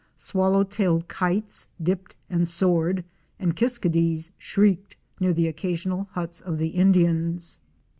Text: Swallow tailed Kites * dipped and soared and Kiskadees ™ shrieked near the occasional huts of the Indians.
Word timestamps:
Swallow 0.15 0.63
tailed 0.63 1.07
Kites 1.07 1.67
* 1.73 1.83
dipped 1.89 2.15
and 2.27 2.47
soared 2.47 3.05
and 3.37 3.55
Kiskadees 3.55 4.29
™ 4.29 4.31
shrieked 4.39 4.95
near 5.19 5.31
the 5.31 5.47
occasional 5.47 6.07
huts 6.13 6.41
of 6.41 6.57
the 6.57 6.69
Indians. 6.69 7.59